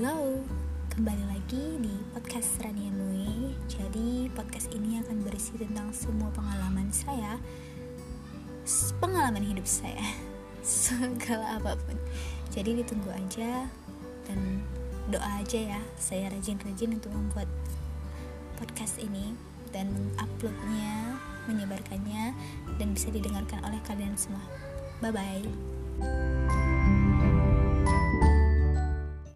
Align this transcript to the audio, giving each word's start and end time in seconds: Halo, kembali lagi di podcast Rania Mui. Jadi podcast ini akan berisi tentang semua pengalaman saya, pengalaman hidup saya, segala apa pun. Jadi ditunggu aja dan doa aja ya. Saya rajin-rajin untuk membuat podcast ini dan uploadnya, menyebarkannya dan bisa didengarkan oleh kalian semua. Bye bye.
Halo, 0.00 0.40
kembali 0.96 1.28
lagi 1.28 1.76
di 1.76 1.92
podcast 2.16 2.56
Rania 2.64 2.88
Mui. 2.88 3.52
Jadi 3.68 4.32
podcast 4.32 4.72
ini 4.72 4.96
akan 4.96 5.28
berisi 5.28 5.60
tentang 5.60 5.92
semua 5.92 6.32
pengalaman 6.32 6.88
saya, 6.88 7.36
pengalaman 8.96 9.44
hidup 9.44 9.68
saya, 9.68 10.00
segala 10.64 11.60
apa 11.60 11.76
pun. 11.84 12.00
Jadi 12.48 12.80
ditunggu 12.80 13.12
aja 13.12 13.68
dan 14.24 14.64
doa 15.12 15.44
aja 15.44 15.76
ya. 15.76 15.80
Saya 16.00 16.32
rajin-rajin 16.32 16.96
untuk 16.96 17.12
membuat 17.12 17.52
podcast 18.56 18.96
ini 19.04 19.36
dan 19.68 19.92
uploadnya, 20.16 21.20
menyebarkannya 21.44 22.32
dan 22.80 22.96
bisa 22.96 23.12
didengarkan 23.12 23.60
oleh 23.68 23.84
kalian 23.84 24.16
semua. 24.16 24.40
Bye 25.04 25.12
bye. 25.12 26.29